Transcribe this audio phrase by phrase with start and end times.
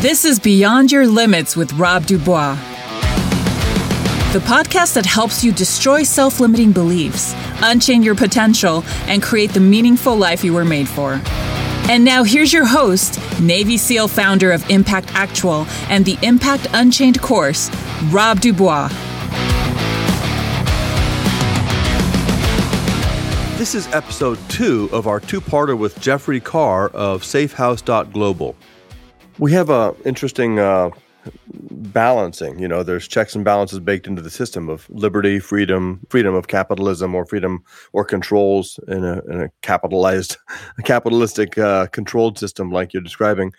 [0.00, 2.54] This is Beyond Your Limits with Rob Dubois,
[4.32, 9.60] the podcast that helps you destroy self limiting beliefs, unchain your potential, and create the
[9.60, 11.20] meaningful life you were made for.
[11.90, 17.20] And now here's your host, Navy SEAL founder of Impact Actual and the Impact Unchained
[17.20, 17.70] course,
[18.04, 18.88] Rob Dubois.
[23.58, 28.56] This is episode two of our two parter with Jeffrey Carr of safehouse.global.
[29.40, 30.90] We have a interesting uh,
[31.54, 32.58] balancing.
[32.58, 36.48] You know, there's checks and balances baked into the system of liberty, freedom, freedom of
[36.48, 37.64] capitalism, or freedom
[37.94, 40.36] or controls in a, in a capitalized,
[40.78, 43.50] a capitalistic uh, controlled system like you're describing.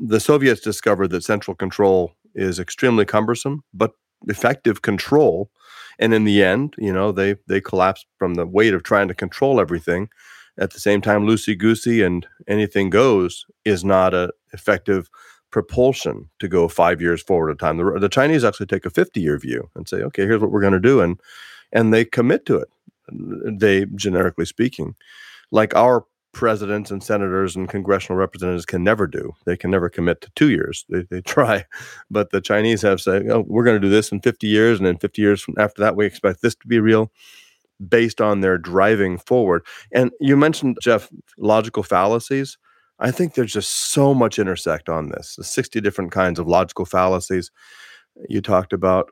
[0.00, 3.92] The Soviets discovered that central control is extremely cumbersome, but
[4.28, 5.50] effective control.
[5.98, 9.14] And in the end, you know, they they collapsed from the weight of trying to
[9.14, 10.08] control everything.
[10.58, 15.10] At the same time, loosey goosey and anything goes is not a effective
[15.50, 17.76] propulsion to go five years forward a time.
[17.76, 20.60] The, the Chinese actually take a 50 year view and say, okay, here's what we're
[20.60, 21.00] going to do.
[21.00, 21.20] And,
[21.72, 22.68] and they commit to it.
[23.10, 24.94] They, generically speaking,
[25.50, 26.04] like our
[26.36, 29.32] presidents and senators and congressional representatives can never do.
[29.46, 30.84] They can never commit to two years.
[30.90, 31.64] They, they try,
[32.10, 34.78] but the Chinese have said, oh, we're going to do this in 50 years.
[34.78, 37.10] And then 50 years from after that, we expect this to be real
[37.88, 39.64] based on their driving forward.
[39.92, 42.58] And you mentioned, Jeff, logical fallacies.
[42.98, 45.36] I think there's just so much intersect on this.
[45.36, 47.50] The 60 different kinds of logical fallacies
[48.28, 49.10] you talked about.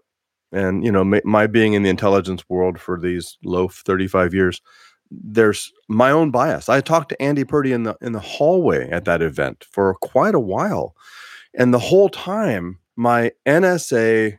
[0.53, 4.63] And, you know, my, my being in the intelligence world for these low 35 years,
[5.11, 6.69] there's my own bias.
[6.69, 10.35] I talked to Andy Purdy in the in the hallway at that event for quite
[10.35, 10.95] a while.
[11.55, 14.39] And the whole time, my NSA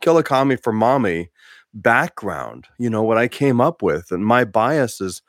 [0.00, 1.30] Killikami for mommy
[1.72, 5.22] background, you know, what I came up with and my biases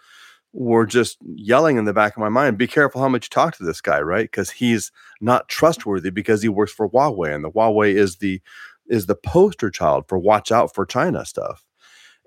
[0.58, 3.56] were just yelling in the back of my mind be careful how much you talk
[3.56, 4.24] to this guy right?
[4.24, 4.92] Because he's
[5.22, 8.42] not trustworthy because he works for huawei and the huawei is the
[8.88, 11.64] is the poster child for watch out for china stuff.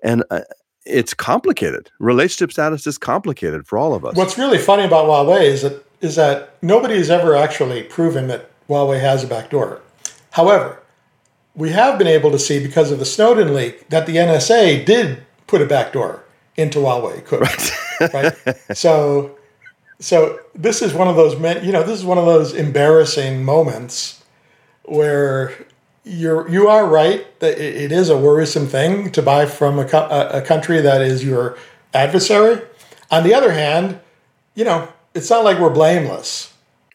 [0.01, 0.41] And uh,
[0.85, 1.91] it's complicated.
[1.99, 4.15] Relationship status is complicated for all of us.
[4.15, 8.49] What's really funny about huawei is that is that nobody has ever actually proven that
[8.69, 9.81] huawei has a backdoor
[10.31, 10.79] however
[11.53, 15.21] we have been able to see because of the snowden leak that the nsa did
[15.47, 16.23] put a backdoor
[16.55, 17.51] into huawei equipment.
[17.59, 17.80] Right
[18.13, 18.33] right?
[18.77, 19.37] so,
[19.99, 21.63] so this is one of those, men.
[21.65, 24.23] you know, this is one of those embarrassing moments
[24.83, 25.65] where
[26.03, 30.41] you're you are right that it is a worrisome thing to buy from a, a
[30.41, 31.57] country that is your
[31.93, 32.61] adversary.
[33.11, 33.99] On the other hand,
[34.55, 36.53] you know, it's not like we're blameless.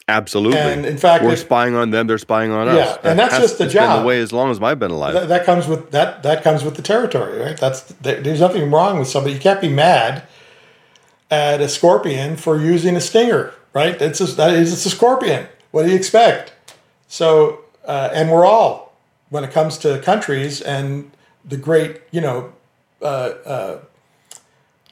[0.08, 0.58] Absolutely.
[0.58, 2.76] And in fact, we're spying on them; they're spying on us.
[2.76, 3.96] Yeah, and that's just the job.
[3.96, 5.14] Been the way as long as I've been alive.
[5.14, 6.22] That, that, comes with that.
[6.22, 7.56] That comes with the territory, right?
[7.56, 9.34] That's there's nothing wrong with somebody.
[9.34, 10.22] You can't be mad
[11.30, 13.94] at a scorpion for using a stinger, right?
[14.00, 15.46] A, that is it's a scorpion.
[15.70, 16.52] What do you expect?
[17.08, 18.96] So, uh, and we're all
[19.30, 21.10] when it comes to countries and
[21.44, 22.52] the great, you know,
[23.02, 23.04] uh,
[23.44, 23.78] uh,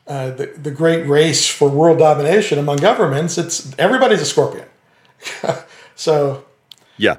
[0.06, 3.39] uh, the the great race for world domination among governments.
[3.39, 4.66] It's everybody's a scorpion.
[5.95, 6.45] so,
[6.99, 7.16] yeah,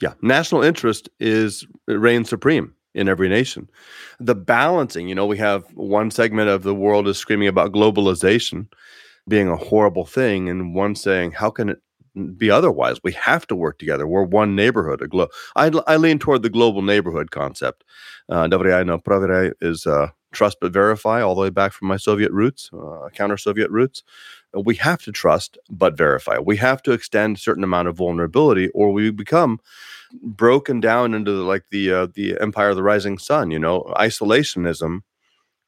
[0.00, 0.14] yeah.
[0.22, 3.68] National interest is reigns supreme in every nation.
[4.20, 8.68] The balancing, you know, we have one segment of the world is screaming about globalization
[9.26, 11.78] being a horrible thing, and one saying, how can it
[12.36, 12.98] be otherwise?
[13.02, 14.06] We have to work together.
[14.06, 15.00] We're one neighborhood.
[15.02, 17.84] A glo- I, I lean toward the global neighborhood concept.
[18.28, 22.30] Uh, Dovrei Pravere is uh, trust but verify, all the way back from my Soviet
[22.32, 24.02] roots, uh, counter Soviet roots.
[24.54, 26.38] We have to trust but verify.
[26.38, 29.60] We have to extend a certain amount of vulnerability, or we become
[30.22, 33.82] broken down into the, like the uh, the empire of the rising sun you know?
[33.96, 35.00] Isolationism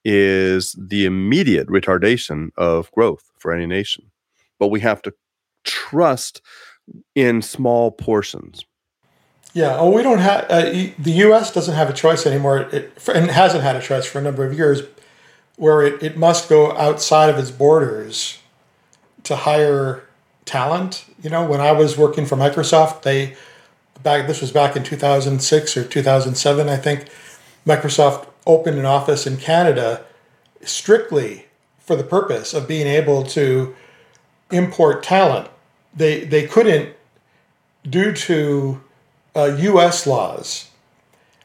[0.04, 4.10] is the immediate retardation of growth for any nation
[4.58, 5.12] but we have to
[5.64, 6.40] trust
[7.14, 8.64] in small portions.
[9.52, 10.62] Yeah oh we don't have uh,
[10.98, 12.68] the us doesn't have a choice anymore.
[12.72, 14.82] It, and hasn't had a choice for a number of years
[15.56, 18.38] where it, it must go outside of its borders
[19.26, 20.04] to hire
[20.44, 21.04] talent.
[21.22, 23.36] You know when i was working for microsoft they
[24.02, 27.08] back this was back in 2006 or 2007 i think
[27.66, 30.04] microsoft opened an office in canada
[30.62, 31.46] strictly
[31.78, 33.74] for the purpose of being able to
[34.50, 35.48] import talent.
[35.94, 36.94] They they couldn't
[37.88, 38.82] due to
[39.34, 40.70] uh, us laws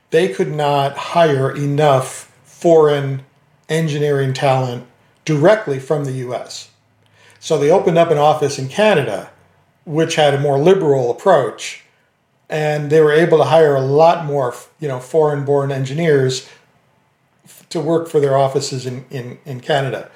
[0.09, 3.23] they could not hire enough foreign
[3.69, 4.85] engineering talent
[5.23, 6.70] directly from the us
[7.41, 9.29] so they opened up an office in canada
[9.83, 11.83] which had a more liberal approach
[12.51, 16.49] and they were able to hire a lot more, you know, foreign-born engineers
[17.69, 20.11] to work for their offices in, in, in Canada.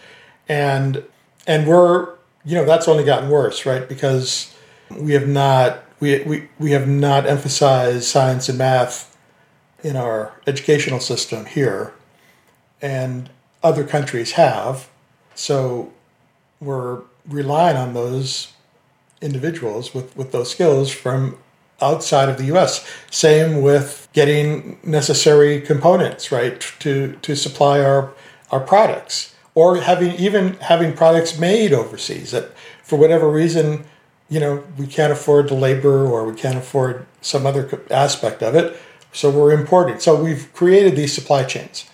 [0.47, 1.03] And
[1.47, 3.87] and we're, you know, that's only gotten worse, right?
[3.87, 4.53] Because
[4.91, 9.17] we have not we, we, we have not emphasized science and math
[9.81, 11.93] in our educational system here,
[12.81, 13.29] and
[13.63, 14.89] other countries have.
[15.35, 15.93] So
[16.59, 18.53] we're relying on those
[19.21, 21.37] individuals with, with those skills from
[21.81, 22.87] outside of the US.
[23.11, 28.13] Same with getting necessary components, right, to, to supply our,
[28.51, 29.33] our products.
[29.53, 32.51] Or having even having products made overseas that
[32.83, 33.85] for whatever reason,
[34.27, 38.53] you know, we can't afford the labor or we can't afford some other aspect of
[38.53, 38.77] it.
[39.13, 39.99] So we're importing.
[39.99, 41.89] So we've created these supply chains.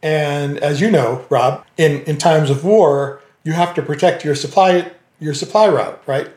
[0.00, 4.34] And as you know, Rob, in, in times of war, you have to protect your
[4.34, 6.30] supply your supply route, right?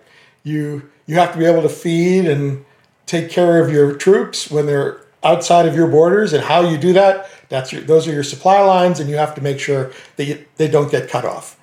[0.43, 2.65] You you have to be able to feed and
[3.05, 6.93] take care of your troops when they're outside of your borders, and how you do
[6.93, 7.29] that.
[7.49, 10.45] That's your, those are your supply lines, and you have to make sure that you,
[10.57, 11.59] they don't get cut off.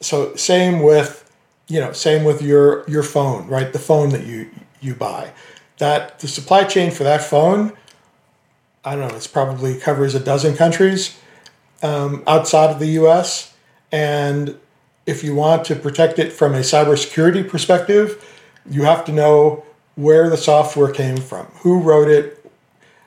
[0.00, 1.30] So same with
[1.68, 3.72] you know same with your your phone, right?
[3.72, 4.50] The phone that you
[4.80, 5.32] you buy,
[5.78, 7.72] that the supply chain for that phone.
[8.84, 9.16] I don't know.
[9.16, 11.18] It's probably covers a dozen countries
[11.82, 13.49] um, outside of the U.S.
[13.92, 14.58] and
[15.06, 18.24] if you want to protect it from a cybersecurity perspective,
[18.68, 19.64] you have to know
[19.96, 22.44] where the software came from, who wrote it,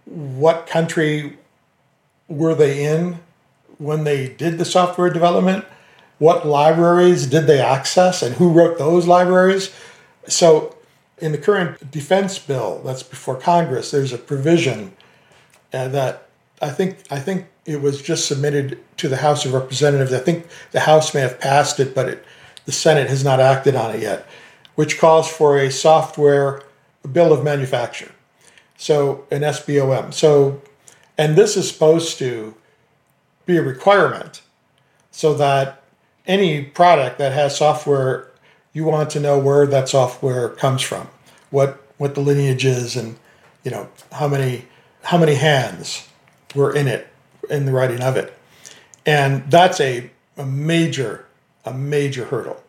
[0.05, 1.37] what country
[2.27, 3.19] were they in
[3.77, 5.65] when they did the software development,
[6.19, 9.73] what libraries did they access, and who wrote those libraries.
[10.27, 10.75] So,
[11.19, 14.93] in the current defense bill that's before Congress, there's a provision
[15.73, 16.27] uh, that
[16.61, 20.13] I think I think it was just submitted to the House of Representatives.
[20.13, 22.25] I think the House may have passed it, but it,
[22.65, 24.27] the Senate has not acted on it yet,
[24.75, 26.61] which calls for a software
[27.09, 28.11] bill of manufacture.
[28.77, 30.13] So, an SBOM.
[30.13, 30.61] So,
[31.17, 32.55] and this is supposed to
[33.45, 34.41] be a requirement
[35.11, 35.83] so that
[36.25, 38.31] any product that has software,
[38.73, 41.07] you want to know where that software comes from,
[41.49, 43.17] what what the lineage is, and
[43.63, 44.65] you know how many
[45.03, 46.07] how many hands
[46.55, 47.12] were in it
[47.49, 48.37] in the writing of it.
[49.05, 51.25] And that's a, a major,
[51.65, 52.63] a major hurdle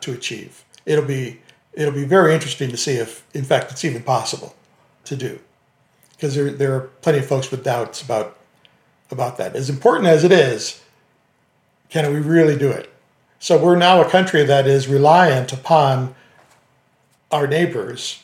[0.00, 0.64] to achieve.
[0.86, 1.40] It'll be
[1.72, 4.56] it'll be very interesting to see if in fact it's even possible
[5.04, 5.38] to do.
[6.10, 8.36] Because there, there are plenty of folks with doubts about
[9.10, 9.56] about that.
[9.56, 10.82] As important as it is,
[11.88, 12.92] can we really do it?
[13.38, 16.14] So we're now a country that is reliant upon
[17.32, 18.22] our neighbors,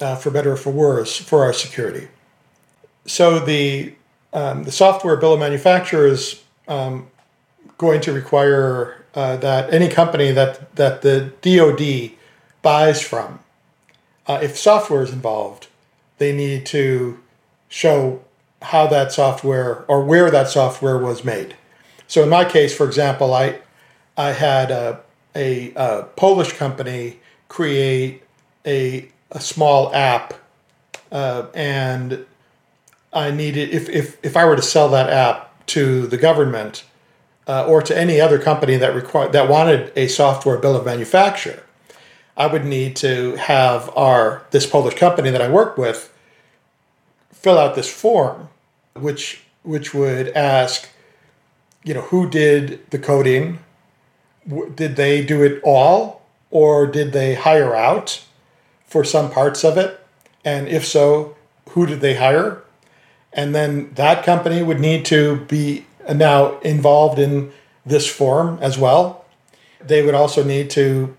[0.00, 2.08] uh, for better or for worse, for our security.
[3.04, 3.94] So the
[4.32, 7.08] um, the software bill of manufacture is um,
[7.78, 12.16] going to require uh, that any company that, that the DoD
[12.62, 13.40] buys from,
[14.26, 15.68] uh, if software is involved,
[16.18, 17.18] they need to
[17.68, 18.22] show
[18.62, 21.56] how that software or where that software was made.
[22.06, 23.60] So in my case, for example, I
[24.16, 25.00] I had a,
[25.36, 28.24] a, a Polish company create
[28.66, 30.34] a, a small app,
[31.12, 32.26] uh, and
[33.12, 36.84] I needed if if if I were to sell that app to the government
[37.46, 41.62] uh, or to any other company that required that wanted a software bill of manufacture,
[42.36, 46.12] I would need to have our this Polish company that I work with
[47.32, 48.48] fill out this form,
[48.94, 50.88] which which would ask,
[51.84, 53.60] you know, who did the coding?
[54.74, 58.24] Did they do it all, or did they hire out
[58.86, 60.04] for some parts of it?
[60.44, 61.36] And if so,
[61.70, 62.62] who did they hire?
[63.32, 67.52] And then that company would need to be now involved in
[67.84, 69.24] this form as well.
[69.80, 71.16] They would also need to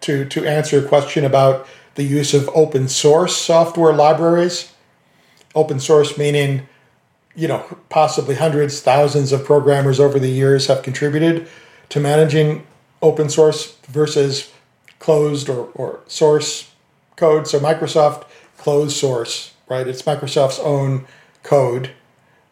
[0.00, 4.72] to to answer a question about the use of open source software libraries.
[5.54, 6.66] Open source meaning,
[7.36, 11.46] you know, possibly hundreds, thousands of programmers over the years have contributed
[11.90, 12.66] to managing
[13.02, 14.50] open source versus
[14.98, 16.72] closed or, or source
[17.16, 17.46] code.
[17.46, 18.24] So Microsoft
[18.56, 19.86] closed source right?
[19.86, 21.06] It's Microsoft's own
[21.42, 21.90] code,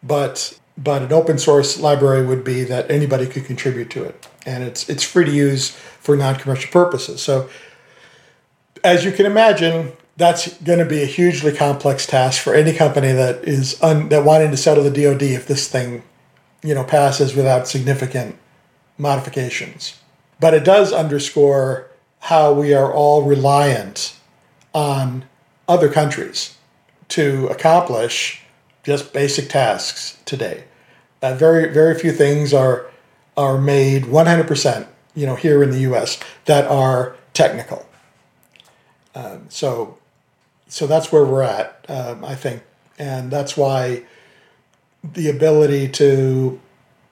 [0.03, 4.63] but but an open source library would be that anybody could contribute to it, and
[4.63, 7.21] it's it's free to use for non-commercial purposes.
[7.21, 7.49] So,
[8.83, 13.11] as you can imagine, that's going to be a hugely complex task for any company
[13.11, 16.03] that is un, that wanting to settle the DoD if this thing,
[16.63, 18.37] you know, passes without significant
[18.97, 19.99] modifications.
[20.39, 21.87] But it does underscore
[22.21, 24.15] how we are all reliant
[24.73, 25.25] on
[25.67, 26.57] other countries
[27.11, 28.41] to accomplish
[28.83, 30.63] just basic tasks today.
[31.21, 32.87] Uh, very very few things are
[33.37, 34.87] are made 100%.
[35.13, 36.19] You know, here in the U.S.
[36.45, 37.85] that are technical.
[39.13, 39.97] Um, so
[40.67, 42.63] so that's where we're at, um, I think,
[42.97, 44.03] and that's why
[45.03, 46.61] the ability to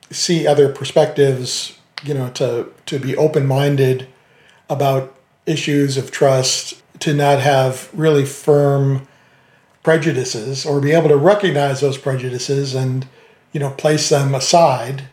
[0.10, 4.08] see other perspectives, you know, to to be open minded
[4.70, 5.13] about
[5.46, 9.09] issues of trust, to not have really firm
[9.89, 13.08] prejudices or be able to recognize those prejudices and
[13.51, 15.05] you know place them aside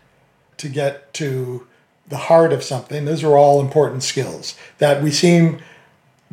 [0.59, 1.66] to get to
[2.06, 3.06] the heart of something.
[3.06, 5.62] Those are all important skills that we seem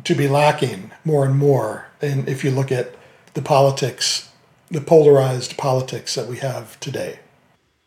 [0.04, 2.94] to be lacking more and more and if you look at
[3.32, 4.28] the politics
[4.70, 7.20] the polarized politics that we have today.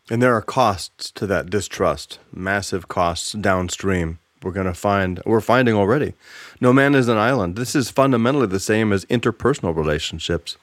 [0.10, 4.18] And there are costs to that distrust massive costs downstream
[4.48, 6.14] we're going to find we're finding already.
[6.62, 7.58] No man is an island.
[7.58, 10.58] This is fundamentally the same as interpersonal relationships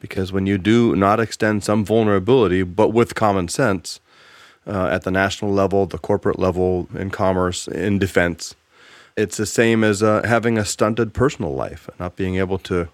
[0.00, 4.00] because when you do not extend some vulnerability but with common sense
[4.66, 8.56] uh, at the national level the corporate level in commerce in defense
[9.16, 12.88] it's the same as uh, having a stunted personal life not being able to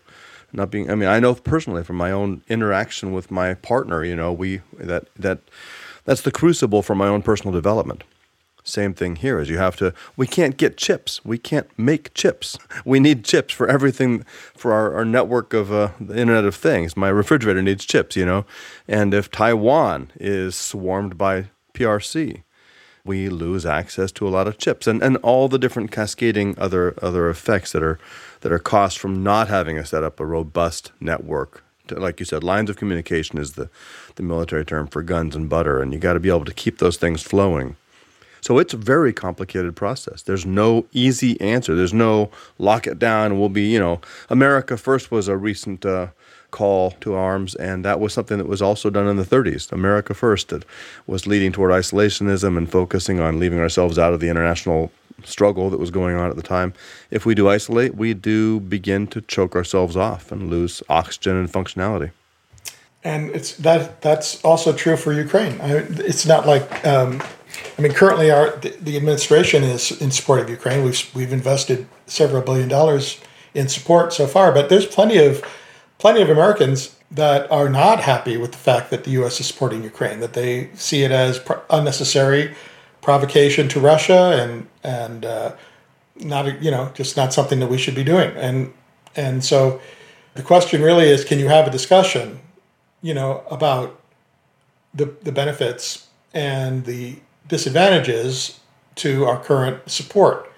[0.53, 4.17] not being i mean i know personally from my own interaction with my partner you
[4.17, 5.39] know we that that
[6.05, 8.03] that's the crucible for my own personal development
[8.67, 11.25] same thing here is you have to we can't get chips.
[11.25, 12.59] We can't make chips.
[12.85, 16.97] We need chips for everything for our, our network of uh, the internet of things.
[16.97, 18.45] My refrigerator needs chips you know?
[18.87, 22.43] And if taiwan is swarmed by prc
[23.05, 26.95] we lose access to a lot of chips and, and all the different cascading other
[27.01, 27.99] other effects that are
[28.41, 31.63] that are caused from not having a set up a robust network.
[31.91, 33.71] Like you said lines of communication is the
[34.17, 36.79] the military term for guns and butter and you got to be able to keep
[36.79, 37.77] those things flowing
[38.47, 40.23] so it's a very complicated process.
[40.23, 41.75] There's no easy answer.
[41.75, 44.01] There's no lock it down we'll be, you know,
[44.31, 46.09] America First was a recent uh,
[46.53, 49.73] call to arms, and that was something that was also done in the 30s.
[49.73, 50.53] America First
[51.09, 54.93] was leading toward isolationism and focusing on leaving ourselves out of the international
[55.25, 56.73] struggle that was going on at the time.
[57.11, 61.51] If we do isolate, we do begin to choke ourselves off and lose oxygen and
[61.51, 62.13] functionality
[63.07, 65.61] and it's that that's also true for Ukraine.
[65.61, 65.77] I,
[66.11, 67.23] it's not like um,
[67.79, 70.85] I mean, currently our the, administration is in support of Ukraine.
[70.85, 73.21] We've we've invested several billion dollars
[73.55, 75.45] in support so far, but there's plenty of
[75.99, 79.41] plenty of Americans that are not happy with the fact that the U.S.
[79.41, 80.21] is supporting Ukraine.
[80.21, 82.55] That they see it as unnecessary
[83.01, 85.55] provocation to Russia and and uh,
[86.17, 88.31] not you know just not something that we should be doing.
[88.37, 88.73] And
[89.15, 89.81] and so
[90.35, 92.41] the question really is, can you have a discussion,
[93.03, 94.01] you know, about
[94.95, 97.17] the the benefits and the
[97.49, 98.61] disadvantages
[98.97, 100.53] to our current support.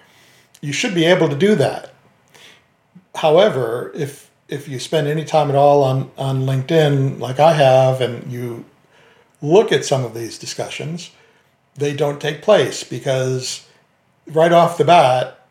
[0.61, 1.93] You should be able to do that.
[3.15, 8.01] However, if if you spend any time at all on, on LinkedIn, like I have,
[8.01, 8.65] and you
[9.43, 11.11] look at some of these discussions,
[11.75, 13.67] they don't take place because
[14.25, 15.45] right off the bat,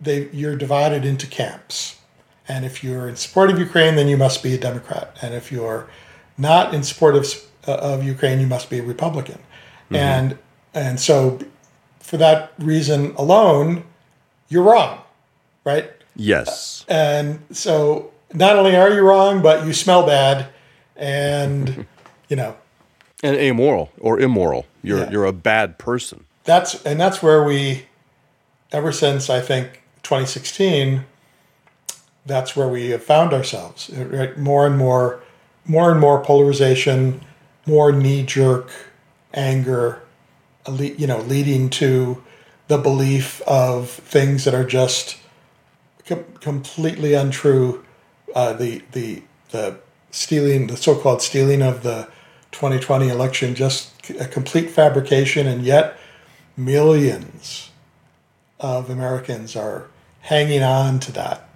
[0.00, 1.98] they you're divided into camps.
[2.46, 5.16] And if you're in support of Ukraine, then you must be a Democrat.
[5.22, 5.88] And if you're
[6.36, 7.26] not in support of,
[7.66, 9.38] uh, of Ukraine, you must be a Republican.
[9.86, 9.96] Mm-hmm.
[9.96, 10.38] And
[10.74, 11.38] and so,
[12.00, 13.84] for that reason alone,
[14.48, 15.00] you're wrong,
[15.64, 15.90] right?
[16.16, 16.84] Yes.
[16.88, 20.48] And so, not only are you wrong, but you smell bad,
[20.96, 21.86] and
[22.28, 22.56] you know,
[23.22, 24.66] and amoral or immoral.
[24.82, 25.10] You're yeah.
[25.10, 26.24] you're a bad person.
[26.44, 27.86] That's and that's where we,
[28.72, 31.04] ever since I think 2016,
[32.26, 33.90] that's where we have found ourselves.
[33.90, 34.36] Right?
[34.36, 35.22] More and more,
[35.64, 37.22] more and more polarization,
[37.66, 38.70] more knee jerk
[39.34, 40.02] anger,
[40.68, 42.22] you know, leading to
[42.68, 45.18] the belief of things that are just
[46.06, 47.84] com- completely untrue.
[48.34, 49.76] Uh, the the the
[50.10, 52.08] stealing, the so-called stealing of the
[52.52, 55.96] 2020 election, just a complete fabrication, and yet
[56.56, 57.70] millions
[58.60, 59.88] of Americans are
[60.20, 61.48] hanging on to that.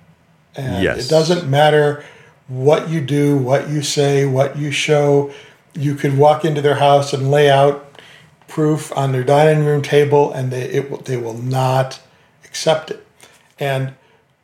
[0.55, 1.07] And yes.
[1.07, 2.05] it doesn't matter
[2.49, 5.33] what you do, what you say, what you show.
[5.75, 7.88] You could walk into their house and lay out
[8.49, 12.01] proof on their dining room table, and they it will, they will not
[12.45, 13.07] accept it.
[13.61, 13.95] And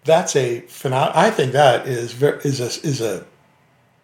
[0.04, 3.24] that's a phenom- I think that is very, is a is a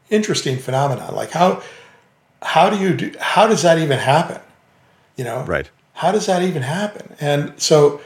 [0.09, 1.15] interesting phenomenon.
[1.15, 1.63] Like how
[2.43, 4.41] how do you do how does that even happen?
[5.17, 5.71] You know, right?
[5.93, 7.15] How does that even happen?
[7.21, 8.01] And so.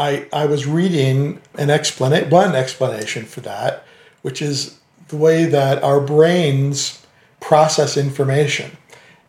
[0.00, 3.84] I, I was reading an explanation, one explanation for that,
[4.22, 4.78] which is
[5.08, 7.04] the way that our brains
[7.40, 8.76] process information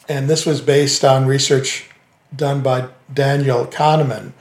[0.10, 1.88] and this was based on research
[2.36, 4.34] done by Daniel Kahneman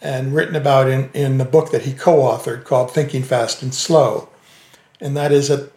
[0.00, 3.72] and written about in, in the book that he co authored called Thinking Fast and
[3.72, 4.28] Slow.
[5.00, 5.72] And that is that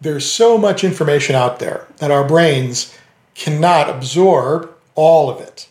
[0.00, 2.96] there's so much information out there that our brains
[3.34, 5.68] cannot absorb all of it.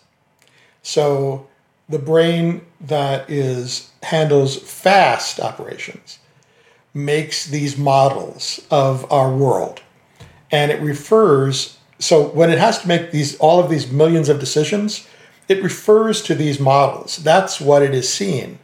[0.83, 1.47] So
[1.89, 6.19] the brain that is handles fast operations
[6.93, 9.81] makes these models of our world
[10.51, 14.39] and it refers so when it has to make these all of these millions of
[14.39, 15.07] decisions,
[15.48, 17.17] it refers to these models.
[17.17, 18.60] That's what it is seeing.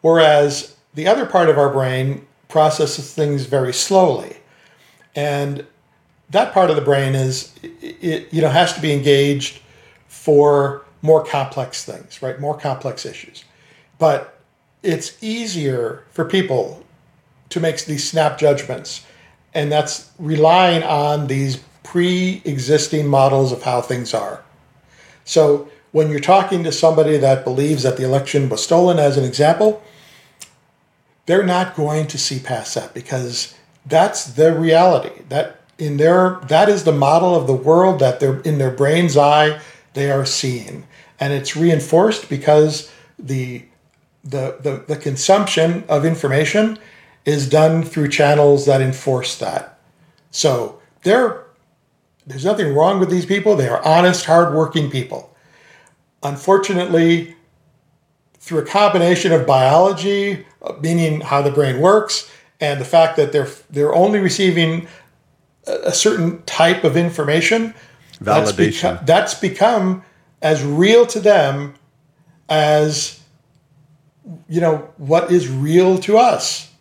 [0.00, 4.38] Whereas the other part of our brain processes things very slowly.
[5.14, 5.66] And
[6.30, 9.60] that part of the brain is, it, you know, has to be engaged
[10.08, 12.40] for more complex things, right?
[12.40, 13.44] More complex issues.
[13.98, 14.40] But
[14.82, 16.84] it's easier for people
[17.50, 19.04] to make these snap judgments.
[19.54, 24.44] And that's relying on these pre existing models of how things are.
[25.24, 29.24] So when you're talking to somebody that believes that the election was stolen, as an
[29.24, 29.82] example,
[31.26, 33.54] they're not going to see past that because
[33.86, 35.22] that's the reality.
[35.28, 39.16] That in their that is the model of the world that they're in their brain's
[39.16, 39.60] eye
[39.94, 40.86] they are seeing.
[41.20, 43.64] And it's reinforced because the
[44.24, 46.78] the, the, the consumption of information
[47.24, 49.78] is done through channels that enforce that.
[50.30, 51.44] So there,
[52.28, 53.56] there's nothing wrong with these people.
[53.56, 55.34] They are honest, hardworking people.
[56.22, 57.36] Unfortunately,
[58.38, 62.30] through a combination of biology, uh, meaning how the brain works,
[62.60, 64.86] and the fact that they're they're only receiving
[65.66, 67.74] a certain type of information,
[68.20, 68.24] validation.
[68.24, 70.04] That's become, that's become
[70.42, 71.74] as real to them
[72.48, 73.20] as
[74.48, 76.72] you know what is real to us.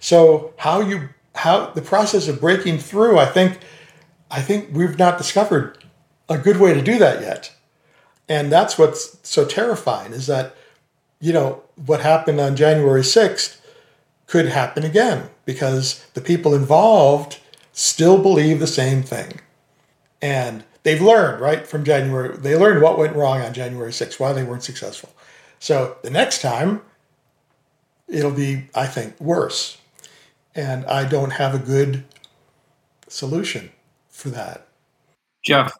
[0.00, 3.58] So how you how the process of breaking through, I think,
[4.32, 5.76] I think we've not discovered
[6.28, 7.54] a good way to do that yet,
[8.28, 10.56] and that's what's so terrifying is that
[11.20, 13.60] you know what happened on January sixth
[14.26, 17.40] could happen again because the people involved
[17.72, 19.40] still believe the same thing,
[20.22, 22.34] and they've learned right from January.
[22.34, 25.10] They learned what went wrong on January sixth, why they weren't successful.
[25.58, 26.80] So the next time
[28.08, 29.78] it'll be, I think, worse.
[30.54, 32.04] And I don't have a good
[33.08, 33.70] solution
[34.12, 34.68] for that.
[35.44, 35.72] Jeff,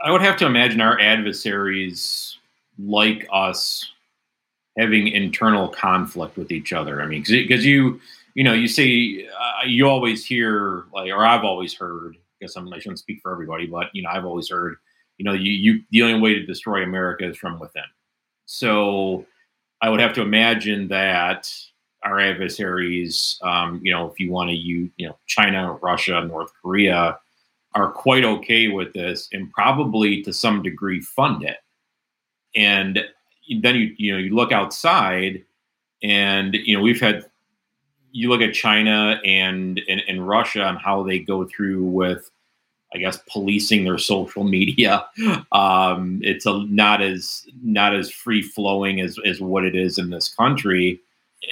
[0.00, 2.38] I would have to imagine our adversaries
[2.78, 3.90] like us
[4.78, 7.02] having internal conflict with each other.
[7.02, 8.00] I mean, because you,
[8.34, 12.14] you know, you say uh, you always hear like, or I've always heard.
[12.14, 14.76] I guess I'm, I shouldn't speak for everybody, but you know, I've always heard,
[15.16, 17.82] you know, you, you the only way to destroy America is from within.
[18.46, 19.26] So
[19.82, 21.52] I would have to imagine that
[22.04, 26.52] our adversaries, um, you know, if you want to use, you know, China, Russia, North
[26.62, 27.18] Korea,
[27.74, 31.58] are quite okay with this and probably to some degree fund it.
[32.56, 33.00] And
[33.60, 35.44] then you, you know, you look outside
[36.02, 37.26] and, you know, we've had,
[38.12, 42.30] you look at China and, and, and Russia and how they go through with,
[42.94, 45.06] I guess, policing their social media.
[45.52, 50.10] Um, it's a, not as, not as free flowing as, as what it is in
[50.10, 51.00] this country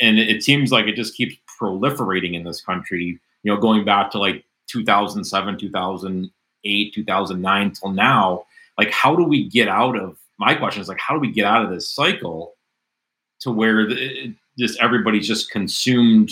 [0.00, 3.18] and it seems like it just keeps proliferating in this country.
[3.42, 8.46] You know, going back to like 2007, 2008, 2009 till now.
[8.78, 10.18] Like, how do we get out of?
[10.38, 12.54] My question is like, how do we get out of this cycle
[13.40, 16.30] to where the, just everybody's just consumed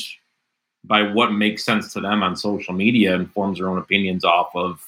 [0.84, 4.50] by what makes sense to them on social media and forms their own opinions off
[4.54, 4.86] of,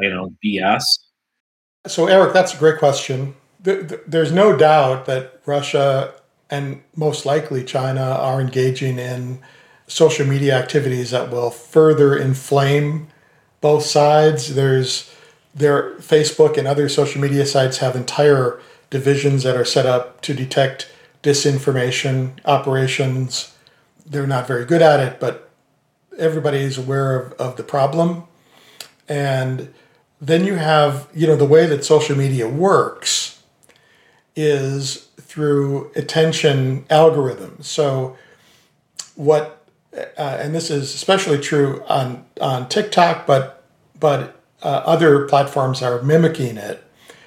[0.00, 0.98] don't know, BS.
[1.86, 3.34] So, Eric, that's a great question.
[3.60, 6.14] There's no doubt that Russia
[6.50, 9.40] and most likely China are engaging in
[9.88, 13.08] social media activities that will further inflame
[13.60, 14.54] both sides.
[14.54, 15.12] There's
[15.54, 20.34] their Facebook and other social media sites have entire divisions that are set up to
[20.34, 20.90] detect
[21.22, 23.54] disinformation operations.
[24.06, 25.50] They're not very good at it, but
[26.18, 28.24] everybody is aware of, of the problem.
[29.08, 29.72] And
[30.20, 33.42] then you have, you know, the way that social media works
[34.36, 37.64] is through attention algorithms.
[37.64, 38.16] So,
[39.14, 39.57] what,
[40.16, 43.64] uh, and this is especially true on on TikTok, but
[43.98, 46.84] but uh, other platforms are mimicking it,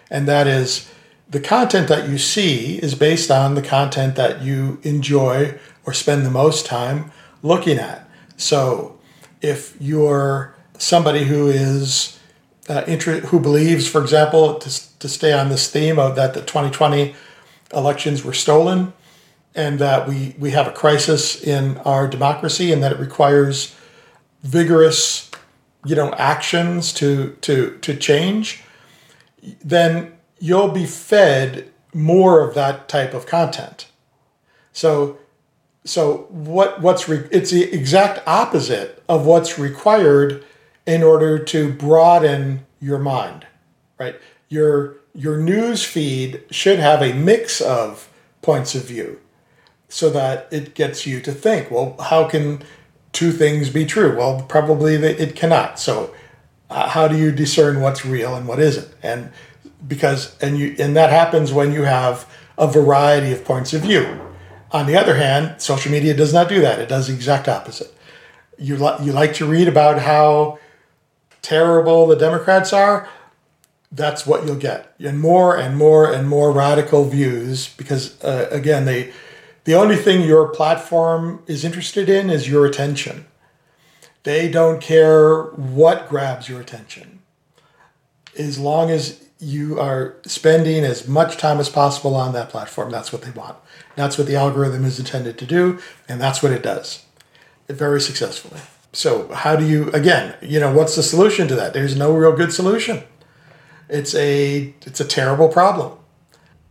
[0.10, 0.90] and that is
[1.30, 6.26] the content that you see is based on the content that you enjoy or spend
[6.26, 8.08] the most time looking at.
[8.38, 9.00] So,
[9.42, 12.20] if you're somebody who is
[12.70, 16.42] uh, inter- who believes, for example, to, to stay on this theme of that the
[16.42, 17.16] 2020
[17.74, 18.94] elections were stolen
[19.54, 23.76] and that we, we have a crisis in our democracy and that it requires
[24.44, 25.30] vigorous
[25.86, 28.64] you know actions to to to change
[29.64, 33.88] then you'll be fed more of that type of content.
[34.74, 35.18] So
[35.84, 40.44] so what what's re- it's the exact opposite of what's required
[40.86, 43.46] in order to broaden your mind
[44.02, 44.20] right?
[44.50, 48.10] Your your news feed should have a mix of
[48.42, 49.20] points of view
[49.92, 52.64] so that it gets you to think well how can
[53.12, 56.14] two things be true well probably it cannot so
[56.70, 59.30] uh, how do you discern what's real and what isn't and
[59.88, 62.28] because and you and that happens when you have
[62.58, 64.20] a variety of points of view
[64.74, 66.80] On the other hand, social media does not do that.
[66.80, 67.94] It does the exact opposite.
[68.58, 70.60] You, li- you like to read about how
[71.42, 73.10] terrible the Democrats are,
[73.92, 74.94] that's what you'll get.
[75.00, 79.12] And more and more and more radical views because, uh, again, they,
[79.64, 83.26] the only thing your platform is interested in is your attention.
[84.24, 87.20] They don't care what grabs your attention.
[88.38, 93.12] As long as you are spending as much time as possible on that platform, that's
[93.12, 93.58] what they want.
[93.96, 97.06] That's what the algorithm is intended to do, and that's what it does
[97.68, 98.62] very successfully.
[98.94, 101.74] So, how do you, again, you know, what's the solution to that?
[101.74, 103.04] There's no real good solution.
[103.90, 105.98] It's a it's a terrible problem,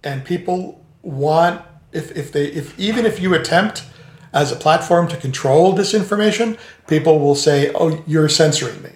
[0.03, 3.85] and people want if if they if even if you attempt
[4.33, 8.93] as a platform to control disinformation, people will say, "Oh, you're censoring me.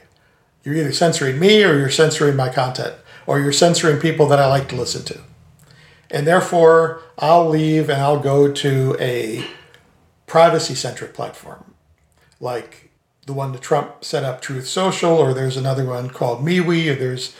[0.63, 2.95] You're either censoring me or you're censoring my content,
[3.27, 5.21] or you're censoring people that I like to listen to."
[6.11, 9.45] And therefore, I'll leave and I'll go to a
[10.27, 11.75] privacy-centric platform,
[12.41, 12.91] like
[13.27, 16.95] the one that Trump set up, Truth Social, or there's another one called MeWe, or
[16.95, 17.35] there's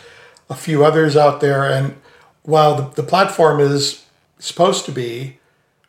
[0.51, 1.64] a few others out there.
[1.64, 1.97] And
[2.43, 4.05] while the, the platform is
[4.38, 5.38] supposed to be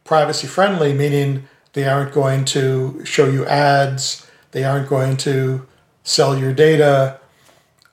[0.06, 5.68] privacy friendly, meaning they aren't going to show you ads, they aren't going to
[6.04, 7.20] sell your data,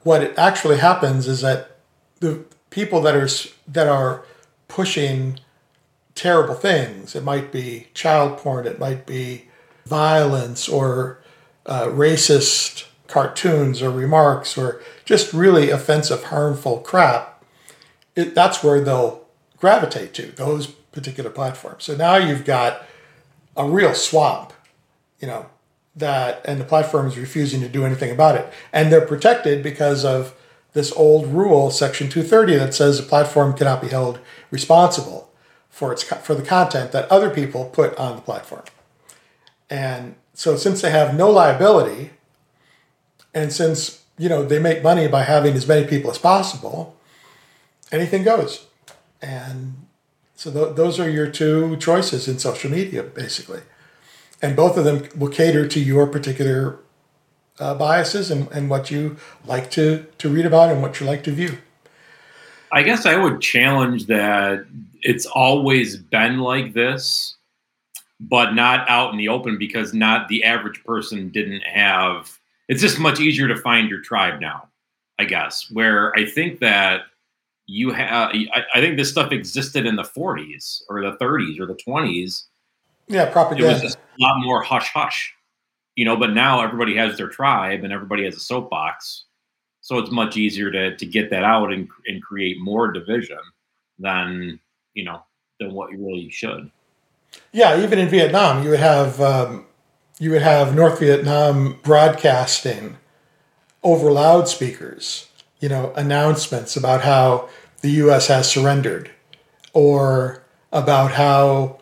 [0.02, 1.78] what it actually happens is that
[2.20, 3.28] the people that are
[3.66, 4.24] that are
[4.68, 5.38] pushing
[6.14, 9.48] terrible things, it might be child porn, it might be
[9.86, 11.20] violence or
[11.66, 17.44] uh, racist cartoons or remarks or just really offensive, harmful crap,
[18.16, 19.26] it, that's where they'll
[19.58, 21.76] gravitate to, those particular platform.
[21.78, 22.84] So now you've got
[23.56, 24.52] a real swamp,
[25.20, 25.46] you know,
[25.96, 28.52] that, and the platform is refusing to do anything about it.
[28.72, 30.34] And they're protected because of
[30.72, 34.18] this old rule, Section 230, that says a platform cannot be held
[34.50, 35.30] responsible
[35.68, 38.64] for its for the content that other people put on the platform.
[39.68, 42.10] And so since they have no liability
[43.34, 46.96] and since, you know, they make money by having as many people as possible,
[47.90, 48.66] anything goes.
[49.20, 49.81] And
[50.42, 53.60] so th- those are your two choices in social media, basically.
[54.42, 56.80] And both of them will cater to your particular
[57.60, 61.22] uh, biases and, and what you like to, to read about and what you like
[61.24, 61.58] to view.
[62.72, 64.66] I guess I would challenge that
[65.00, 67.36] it's always been like this,
[68.18, 72.36] but not out in the open because not the average person didn't have
[72.68, 74.68] it's just much easier to find your tribe now,
[75.18, 75.70] I guess.
[75.70, 77.02] Where I think that
[77.72, 81.64] you have, I, I, think this stuff existed in the 40s or the 30s or
[81.64, 82.44] the 20s.
[83.08, 83.78] Yeah, propaganda.
[83.78, 85.32] It was a lot more hush hush,
[85.96, 86.16] you know.
[86.16, 89.24] But now everybody has their tribe and everybody has a soapbox,
[89.80, 93.40] so it's much easier to to get that out and and create more division
[93.98, 94.60] than
[94.94, 95.22] you know
[95.58, 96.70] than what you really should.
[97.52, 99.66] Yeah, even in Vietnam, you would have um,
[100.18, 102.98] you would have North Vietnam broadcasting
[103.82, 107.48] over loudspeakers, you know, announcements about how
[107.82, 108.28] the U.S.
[108.28, 109.10] has surrendered,
[109.72, 110.42] or
[110.72, 111.78] about how,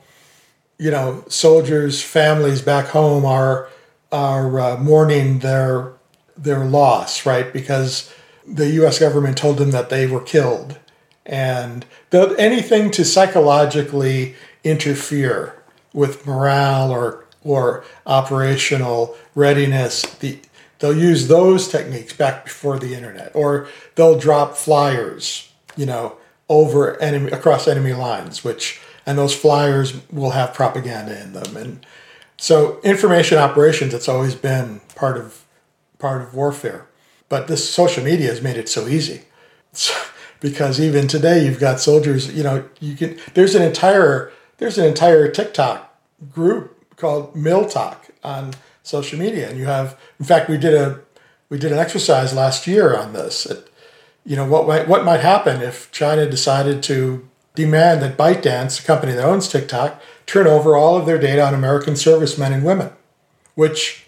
[0.78, 3.68] you know, soldiers' families back home are
[4.12, 5.92] are uh, mourning their
[6.36, 7.52] their loss, right?
[7.52, 8.12] Because
[8.46, 8.98] the U.S.
[8.98, 10.78] government told them that they were killed,
[11.24, 14.34] and anything to psychologically
[14.64, 15.54] interfere
[15.92, 20.02] with morale or or operational readiness.
[20.02, 20.38] The,
[20.78, 26.16] they'll use those techniques back before the internet, or they'll drop flyers, you know,
[26.48, 31.56] over enemy across enemy lines, which and those flyers will have propaganda in them.
[31.56, 31.86] And
[32.36, 35.44] so, information operations, it's always been part of
[35.98, 36.86] part of warfare.
[37.28, 39.22] But this social media has made it so easy.
[40.40, 44.86] because even today you've got soldiers, you know, you can there's an entire there's an
[44.86, 45.94] entire TikTok
[46.30, 48.52] group called MilTok on
[48.82, 51.00] social media, and you have, in fact, we did a
[51.48, 53.46] we did an exercise last year on this.
[53.46, 53.69] It,
[54.24, 58.86] you know what might, what might happen if China decided to demand that ByteDance, a
[58.86, 62.90] company that owns TikTok, turn over all of their data on American servicemen and women,
[63.54, 64.06] which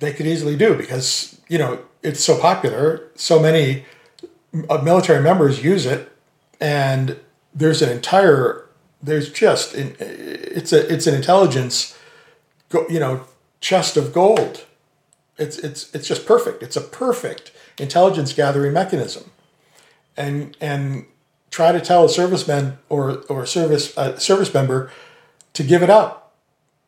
[0.00, 3.84] they could easily do because you know it's so popular, so many
[4.52, 6.10] military members use it,
[6.60, 7.18] and
[7.54, 8.66] there's an entire
[9.02, 11.96] there's just it's a it's an intelligence
[12.88, 13.24] you know,
[13.60, 14.64] chest of gold.
[15.38, 16.62] It's it's it's just perfect.
[16.62, 19.30] It's a perfect intelligence gathering mechanism,
[20.16, 21.06] and and
[21.50, 24.90] try to tell a serviceman or or a service a service member
[25.54, 26.34] to give it up.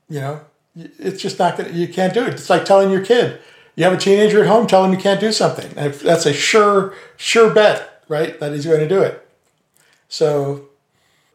[0.09, 0.41] You know,
[0.77, 1.71] it's just not gonna.
[1.71, 2.35] You can't do it.
[2.35, 3.41] It's like telling your kid
[3.77, 5.71] you have a teenager at home, tell him you can't do something.
[5.75, 8.39] That's a sure sure bet, right?
[8.39, 9.27] That he's going to do it.
[10.09, 10.69] So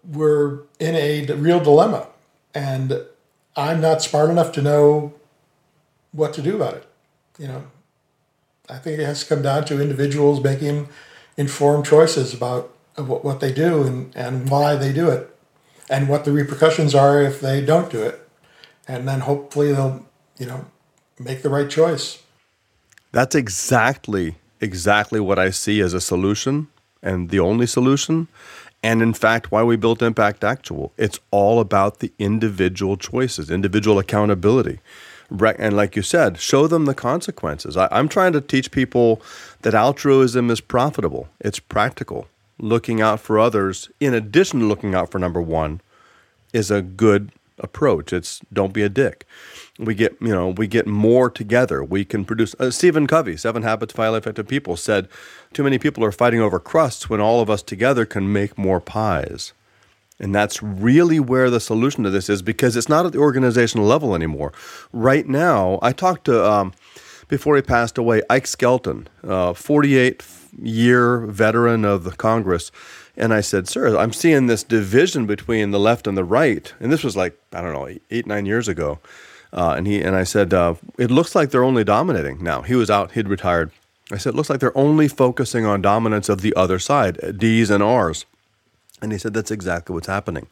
[0.10, 2.08] we're in a real dilemma
[2.54, 3.04] and
[3.56, 5.14] I'm not smart enough to know
[6.14, 6.86] what to do about it.
[7.38, 7.64] You know,
[8.70, 10.88] I think it has to come down to individuals making
[11.38, 15.36] informed choices about what, what they do and, and why they do it
[15.90, 18.28] and what the repercussions are if they don't do it.
[18.88, 20.06] And then hopefully they'll,
[20.38, 20.66] you know,
[21.20, 22.22] make the right choice.
[23.12, 26.68] That's exactly exactly what I see as a solution
[27.02, 28.28] and the only solution.
[28.82, 30.94] And in fact, why we built Impact Actual.
[30.98, 34.80] It's all about the individual choices, individual accountability.
[35.32, 37.78] And like you said, show them the consequences.
[37.78, 39.22] I, I'm trying to teach people
[39.62, 42.28] that altruism is profitable, it's practical.
[42.62, 45.80] Looking out for others, in addition to looking out for number one,
[46.52, 48.12] is a good approach.
[48.14, 49.26] It's don't be a dick.
[49.78, 51.84] We get you know we get more together.
[51.84, 52.56] We can produce.
[52.60, 55.08] Uh, Stephen Covey, Seven Habits of Highly Effective People, said,
[55.54, 58.80] "Too many people are fighting over crusts when all of us together can make more
[58.82, 59.54] pies."
[60.20, 63.86] And that's really where the solution to this is because it's not at the organizational
[63.86, 64.52] level anymore.
[64.92, 66.74] Right now, I talked to um,
[67.28, 70.24] before he passed away, Ike Skelton, uh, 48
[70.62, 72.72] year veteran of the Congress
[73.20, 76.74] and I said, Sir, I'm seeing this division between the left and the right.
[76.80, 79.00] And this was like, I don't know, eight, nine years ago.
[79.52, 82.62] Uh, and he and I said, uh, it looks like they're only dominating now.
[82.62, 83.72] He was out, he'd retired.
[84.12, 87.70] I said, it looks like they're only focusing on dominance of the other side, D's
[87.70, 88.26] and R's.
[89.02, 90.48] And he said, that's exactly what's happening.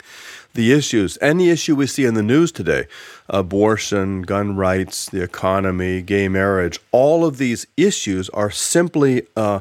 [0.53, 2.87] The issues, any issue we see in the news today,
[3.29, 9.59] abortion, gun rights, the economy, gay marriage, all of these issues are simply uh,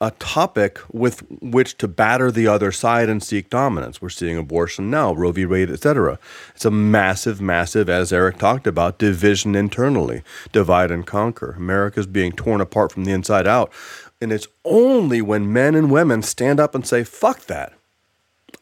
[0.00, 4.00] a topic with which to batter the other side and seek dominance.
[4.00, 5.44] We're seeing abortion now, Roe v.
[5.44, 6.18] Wade, etc.
[6.54, 10.22] It's a massive, massive, as Eric talked about, division internally,
[10.52, 11.54] divide and conquer.
[11.56, 13.72] America's being torn apart from the inside out.
[14.20, 17.72] And it's only when men and women stand up and say, fuck that.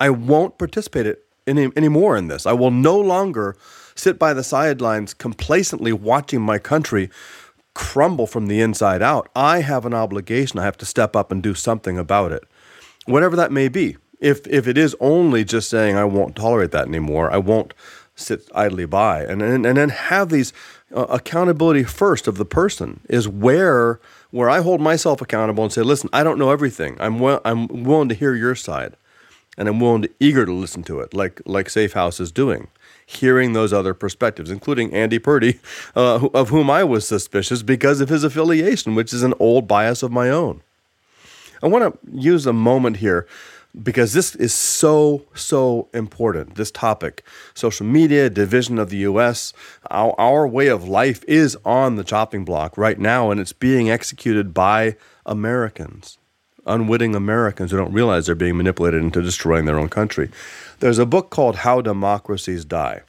[0.00, 2.46] I won't participate any, anymore in this.
[2.46, 3.56] I will no longer
[3.94, 7.10] sit by the sidelines complacently watching my country
[7.76, 10.58] crumble from the inside out, I have an obligation.
[10.58, 12.42] I have to step up and do something about it,
[13.04, 13.98] whatever that may be.
[14.18, 17.74] If if it is only just saying I won't tolerate that anymore, I won't
[18.14, 20.54] sit idly by, and and, and then have these
[20.94, 25.82] uh, accountability first of the person is where where I hold myself accountable and say,
[25.82, 26.96] listen, I don't know everything.
[26.98, 28.96] I'm I'm willing to hear your side,
[29.56, 32.68] and I'm willing to eager to listen to it, like like Safe House is doing
[33.06, 35.60] hearing those other perspectives, including Andy Purdy,
[35.94, 40.02] uh, of whom I was suspicious because of his affiliation, which is an old bias
[40.02, 40.62] of my own.
[41.62, 43.26] I want to use a moment here
[43.82, 46.56] because this is so, so important.
[46.56, 47.22] This topic
[47.54, 49.52] social media, division of the US,
[49.90, 53.88] our, our way of life is on the chopping block right now, and it's being
[53.88, 56.18] executed by Americans
[56.66, 60.30] unwitting Americans who don't realize they're being manipulated into destroying their own country.
[60.80, 63.02] There's a book called How Democracies Die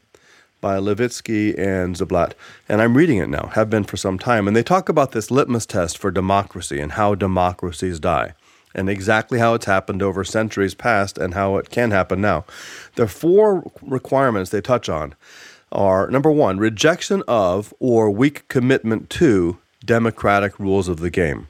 [0.61, 2.33] by Levitsky and Ziblatt,
[2.67, 5.29] and I'm reading it now, have been for some time, and they talk about this
[5.29, 8.33] litmus test for democracy and how democracies die.
[8.73, 12.45] And exactly how it's happened over centuries past and how it can happen now.
[12.95, 15.15] The four requirements they touch on
[15.71, 21.47] are number one, rejection of or weak commitment to democratic rules of the game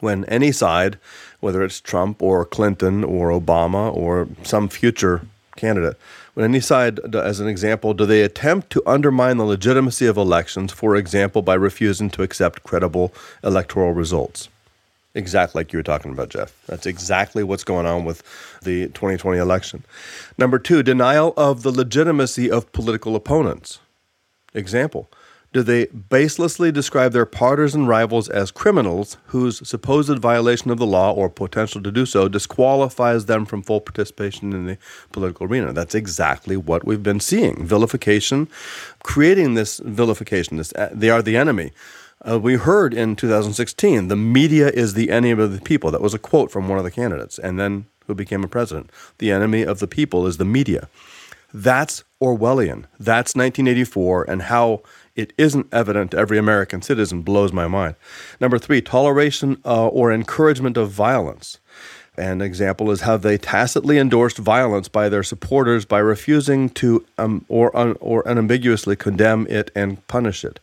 [0.00, 0.98] when any side,
[1.40, 5.22] whether it's Trump or Clinton or Obama or some future
[5.56, 5.96] candidate,
[6.34, 10.72] when any side, as an example, do they attempt to undermine the legitimacy of elections,
[10.72, 14.48] for example, by refusing to accept credible electoral results?
[15.14, 16.54] Exactly like you were talking about, Jeff.
[16.66, 18.22] That's exactly what's going on with
[18.62, 19.82] the 2020 election.
[20.38, 23.80] Number two, denial of the legitimacy of political opponents.
[24.54, 25.10] Example,
[25.52, 31.12] do they baselessly describe their partisan rivals as criminals whose supposed violation of the law
[31.12, 34.78] or potential to do so disqualifies them from full participation in the
[35.10, 35.72] political arena?
[35.72, 37.66] That's exactly what we've been seeing.
[37.66, 38.48] Vilification,
[39.02, 41.72] creating this vilification, this, uh, they are the enemy.
[42.28, 45.90] Uh, we heard in 2016, the media is the enemy of the people.
[45.90, 48.90] That was a quote from one of the candidates, and then who became a president.
[49.18, 50.88] The enemy of the people is the media.
[51.52, 52.84] That's Orwellian.
[52.98, 54.82] That's 1984, and how
[55.20, 57.94] it isn't evident to every American citizen blows my mind.
[58.40, 61.58] Number three, toleration uh, or encouragement of violence.
[62.16, 67.44] An example is how they tacitly endorsed violence by their supporters by refusing to um,
[67.48, 70.60] or, un, or unambiguously condemn it and punish it.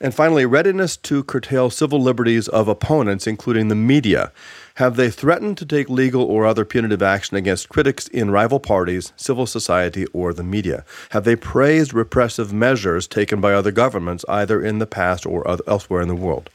[0.00, 4.32] And finally, readiness to curtail civil liberties of opponents, including the media.
[4.78, 9.12] Have they threatened to take legal or other punitive action against critics in rival parties,
[9.16, 10.84] civil society, or the media?
[11.10, 16.00] Have they praised repressive measures taken by other governments, either in the past or elsewhere
[16.00, 16.48] in the world?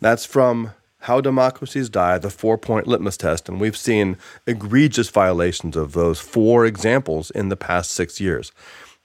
[0.00, 3.48] That's from How Democracies Die, the four point litmus test.
[3.48, 8.52] And we've seen egregious violations of those four examples in the past six years.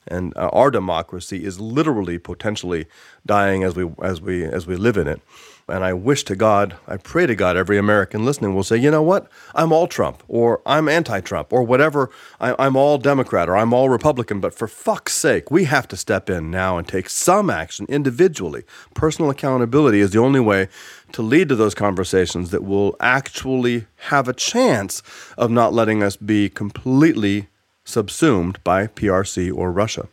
[0.08, 2.86] And uh, our democracy is literally potentially
[3.26, 5.20] dying as we, as, we, as we live in it.
[5.68, 8.92] And I wish to God, I pray to God, every American listening will say, you
[8.92, 9.28] know what?
[9.56, 12.12] I'm all Trump, or I'm anti Trump, or whatever.
[12.40, 14.40] I, am all Democrat, or I'm all Republican.
[14.40, 18.64] But for fuck's sake, we have to step in now and take some action individually.
[18.94, 20.68] Personal accountability is the only way
[21.14, 25.02] to lead to those conversations that will actually have a chance
[25.36, 27.48] of not letting us be completely
[27.84, 30.08] subsumed by PRC or Russia.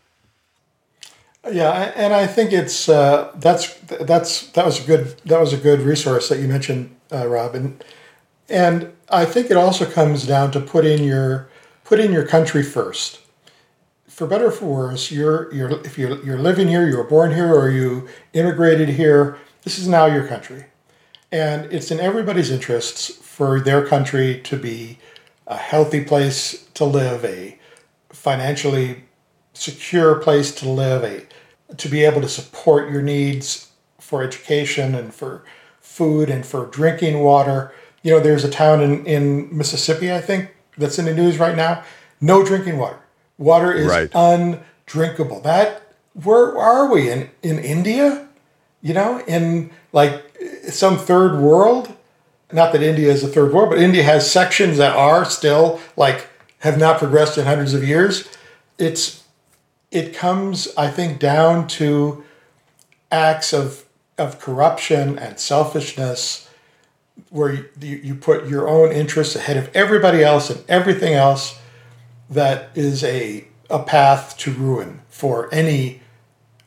[1.50, 5.57] Yeah, and I think it's uh, that's that's that was a good that was a
[5.57, 7.83] good resource that you mentioned, uh, Rob, and
[8.48, 11.48] and I think it also comes down to putting your
[11.85, 13.20] putting your country first.
[14.09, 17.33] For better or for worse, you're you're if you're you're living here, you were born
[17.35, 19.38] here, or you immigrated here.
[19.62, 20.66] This is now your country,
[21.33, 24.98] and it's in everybody's interests for their country to be
[25.46, 27.59] a healthy place to live, a
[28.11, 29.05] financially
[29.62, 31.25] secure place to live, a
[31.77, 35.44] to be able to support your needs for education and for
[35.81, 37.72] food and for drinking water.
[38.03, 41.57] You know, there's a town in, in Mississippi, I think, that's in the news right
[41.57, 41.85] now.
[42.20, 42.98] No drinking water.
[43.38, 44.11] Water is right.
[44.14, 45.40] undrinkable.
[45.40, 48.29] That where are we in in India?
[48.81, 50.22] You know, in like
[50.68, 51.94] some third world.
[52.53, 56.29] Not that India is a third world, but India has sections that are still like
[56.59, 58.29] have not progressed in hundreds of years.
[58.77, 59.21] It's
[59.92, 62.24] it comes, I think, down to
[63.12, 63.85] acts of,
[64.16, 66.48] of corruption and selfishness
[67.28, 71.61] where you, you put your own interests ahead of everybody else and everything else
[72.31, 76.00] that is a, a path to ruin for any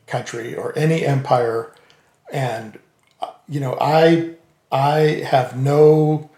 [0.06, 1.74] country or any empire.
[2.32, 2.78] And,
[3.48, 4.34] you know, I,
[4.70, 6.30] I have no,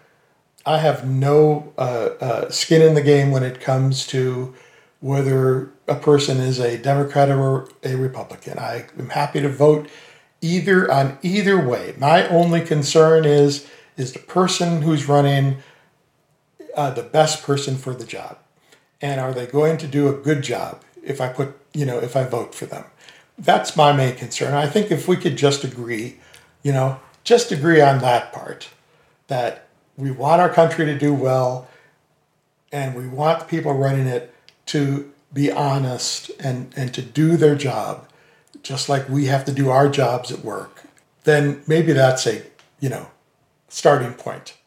[0.65, 4.55] I have no uh, uh, skin in the game when it comes to
[5.01, 8.59] whether a person is a Democrat or a Republican.
[8.59, 9.89] I am happy to vote
[10.41, 11.95] either on either way.
[11.97, 15.57] My only concern is is the person who's running
[16.75, 18.37] uh, the best person for the job,
[19.01, 22.15] and are they going to do a good job if I put you know if
[22.15, 22.85] I vote for them?
[23.37, 24.53] That's my main concern.
[24.53, 26.17] I think if we could just agree,
[26.61, 28.69] you know, just agree on that part,
[29.27, 31.67] that we want our country to do well,
[32.71, 34.33] and we want the people running it
[34.67, 38.07] to be honest and, and to do their job,
[38.63, 40.83] just like we have to do our jobs at work,
[41.23, 42.43] then maybe that's a,
[42.79, 43.07] you know,
[43.67, 44.57] starting point.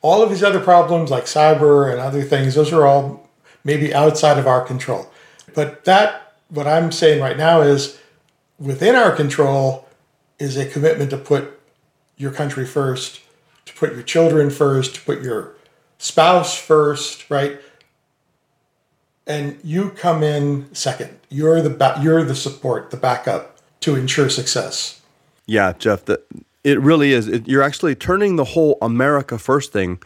[0.00, 3.28] All of these other problems like cyber and other things, those are all
[3.64, 5.10] maybe outside of our control.
[5.54, 7.98] But that, what I'm saying right now is
[8.58, 9.88] within our control
[10.38, 11.60] is a commitment to put
[12.16, 13.20] your country first,
[13.66, 15.54] to put your children first, to put your
[15.98, 17.60] spouse first, right?
[19.28, 21.18] And you come in second.
[21.28, 25.00] You're the ba- you're the support, the backup to ensure success.
[25.46, 26.04] Yeah, Jeff,
[26.64, 27.28] it really is.
[27.28, 30.02] It, you're actually turning the whole America first thing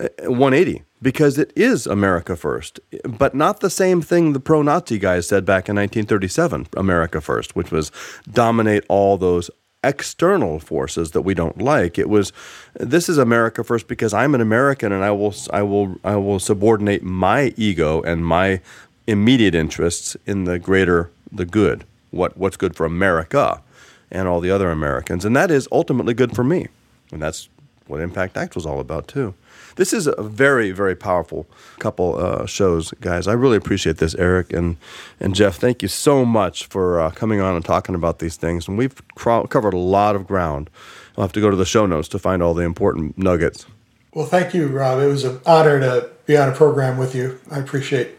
[0.00, 5.28] uh, 180 because it is America first, but not the same thing the pro-Nazi guys
[5.28, 7.90] said back in 1937, America first, which was
[8.30, 9.50] dominate all those
[9.84, 11.98] external forces that we don't like.
[11.98, 12.32] It was
[12.74, 16.38] this is America first because I'm an American and I will I will I will
[16.38, 18.60] subordinate my ego and my
[19.06, 21.84] immediate interests in the greater the good.
[22.10, 23.62] What what's good for America
[24.10, 25.24] and all the other Americans.
[25.24, 26.68] And that is ultimately good for me.
[27.10, 27.48] And that's
[27.86, 29.34] what Impact Actual was all about too.
[29.76, 31.46] This is a very, very powerful
[31.78, 33.26] couple uh, shows, guys.
[33.26, 34.76] I really appreciate this, Eric and
[35.20, 35.56] and Jeff.
[35.56, 38.68] Thank you so much for uh, coming on and talking about these things.
[38.68, 40.70] And we've cr- covered a lot of ground.
[41.16, 43.66] I'll have to go to the show notes to find all the important nuggets.
[44.14, 45.00] Well, thank you, Rob.
[45.00, 47.40] It was an honor to be on a program with you.
[47.50, 48.18] I appreciate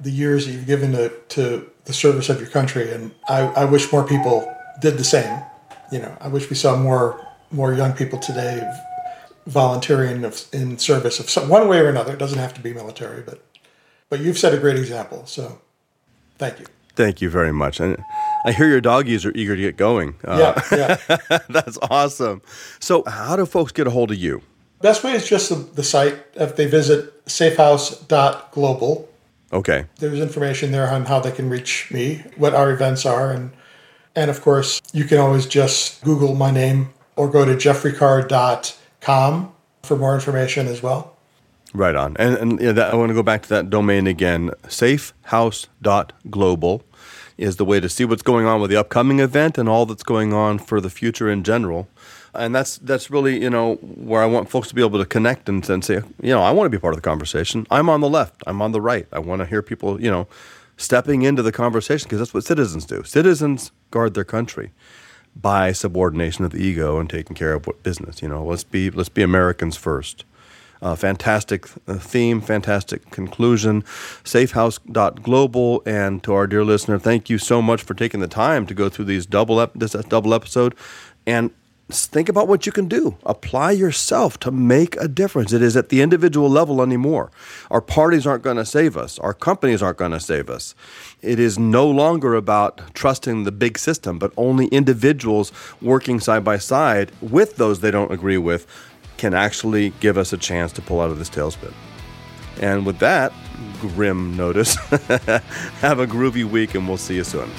[0.00, 3.64] the years that you've given to, to the service of your country, and I, I
[3.64, 5.42] wish more people did the same.
[5.92, 8.60] You know, I wish we saw more more young people today
[9.46, 12.12] volunteering in service of some, one way or another.
[12.12, 13.42] It doesn't have to be military, but
[14.08, 15.26] but you've set a great example.
[15.26, 15.60] So,
[16.38, 16.66] thank you.
[16.94, 17.80] Thank you very much.
[17.80, 18.02] And
[18.44, 20.14] I hear your doggies are eager to get going.
[20.24, 21.38] Uh, yeah, yeah.
[21.48, 22.40] that's awesome.
[22.80, 24.42] So, how do folks get a hold of you?
[24.80, 26.18] Best way is just the, the site.
[26.34, 29.08] If they visit safehouse.global,
[29.52, 33.52] okay, there's information there on how they can reach me, what our events are, and
[34.14, 39.52] and of course, you can always just Google my name or go to jeffreycarr.com com
[39.84, 41.16] for more information as well.
[41.72, 42.16] Right on.
[42.18, 44.50] And, and yeah, that, I want to go back to that domain again.
[44.64, 46.82] Safehouse.global
[47.38, 50.02] is the way to see what's going on with the upcoming event and all that's
[50.02, 51.86] going on for the future in general.
[52.34, 53.76] and that's that's really you know
[54.10, 56.50] where I want folks to be able to connect and, and say, you know, I
[56.50, 57.64] want to be part of the conversation.
[57.70, 58.42] I'm on the left.
[58.48, 59.06] I'm on the right.
[59.12, 60.26] I want to hear people, you know,
[60.76, 63.04] stepping into the conversation because that's what citizens do.
[63.04, 64.72] Citizens guard their country
[65.40, 68.22] by subordination of the ego and taking care of what business.
[68.22, 70.24] You know, let's be let's be Americans first.
[70.82, 73.82] Uh, fantastic theme, fantastic conclusion.
[74.24, 75.82] Safehouse.global.
[75.86, 78.88] And to our dear listener, thank you so much for taking the time to go
[78.88, 80.74] through these double ep- this double episode.
[81.26, 81.50] And
[81.88, 83.16] think about what you can do.
[83.24, 85.52] Apply yourself to make a difference.
[85.52, 87.30] It is at the individual level anymore.
[87.70, 90.74] Our parties aren't going to save us, our companies aren't going to save us.
[91.22, 96.58] It is no longer about trusting the big system, but only individuals working side by
[96.58, 98.66] side with those they don't agree with
[99.16, 101.72] can actually give us a chance to pull out of this tailspin.
[102.60, 103.32] And with that
[103.80, 104.74] grim notice,
[105.80, 107.50] have a groovy week and we'll see you soon.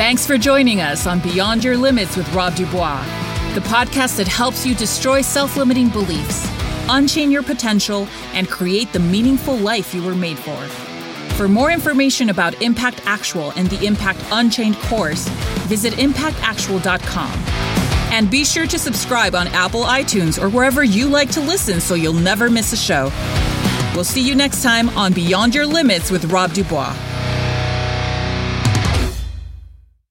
[0.00, 3.04] Thanks for joining us on Beyond Your Limits with Rob Dubois,
[3.52, 6.48] the podcast that helps you destroy self limiting beliefs,
[6.88, 10.56] unchain your potential, and create the meaningful life you were made for.
[11.34, 15.28] For more information about Impact Actual and the Impact Unchained course,
[15.68, 17.30] visit impactactual.com.
[18.10, 21.94] And be sure to subscribe on Apple iTunes or wherever you like to listen so
[21.94, 23.12] you'll never miss a show.
[23.94, 27.09] We'll see you next time on Beyond Your Limits with Rob Dubois.